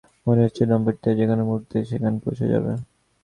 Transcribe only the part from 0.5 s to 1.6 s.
দম্পতিটা যেকোনো